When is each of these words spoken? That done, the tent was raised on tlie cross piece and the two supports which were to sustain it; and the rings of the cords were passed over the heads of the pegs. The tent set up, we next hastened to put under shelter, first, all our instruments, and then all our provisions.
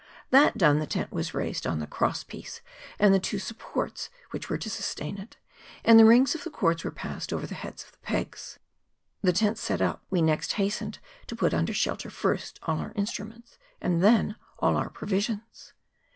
That 0.31 0.57
done, 0.57 0.79
the 0.79 0.87
tent 0.87 1.11
was 1.11 1.35
raised 1.35 1.67
on 1.67 1.79
tlie 1.79 1.87
cross 1.91 2.23
piece 2.23 2.61
and 2.97 3.13
the 3.13 3.19
two 3.19 3.37
supports 3.37 4.09
which 4.31 4.49
were 4.49 4.57
to 4.57 4.67
sustain 4.67 5.19
it; 5.19 5.37
and 5.85 5.99
the 5.99 6.05
rings 6.05 6.33
of 6.33 6.43
the 6.43 6.49
cords 6.49 6.83
were 6.83 6.89
passed 6.89 7.31
over 7.31 7.45
the 7.45 7.53
heads 7.53 7.83
of 7.83 7.91
the 7.91 7.99
pegs. 7.99 8.57
The 9.21 9.31
tent 9.31 9.59
set 9.59 9.79
up, 9.79 10.03
we 10.09 10.23
next 10.23 10.53
hastened 10.53 10.97
to 11.27 11.35
put 11.35 11.53
under 11.53 11.71
shelter, 11.71 12.09
first, 12.09 12.59
all 12.63 12.79
our 12.79 12.93
instruments, 12.95 13.59
and 13.79 14.03
then 14.03 14.37
all 14.57 14.75
our 14.75 14.89
provisions. 14.89 15.73